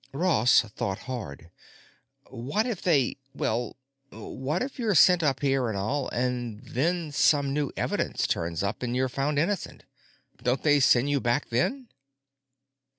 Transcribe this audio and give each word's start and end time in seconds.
Ross 0.13 0.61
thought 0.61 0.97
hard. 1.05 1.51
"What 2.31 2.65
if 2.65 2.81
they—well, 2.81 3.75
what 4.09 4.63
if 4.63 4.79
you're 4.79 4.95
sent 4.95 5.21
up 5.21 5.41
here 5.41 5.69
and 5.69 5.77
all, 5.77 6.09
and 6.09 6.63
then 6.63 7.11
some 7.11 7.53
new 7.53 7.71
evidence 7.77 8.25
turns 8.25 8.63
up 8.63 8.81
and 8.81 8.95
you're 8.95 9.07
found 9.09 9.37
innocent? 9.37 9.83
Don't 10.41 10.63
they 10.63 10.79
send 10.79 11.11
you 11.11 11.19
back 11.19 11.49
then?" 11.49 11.87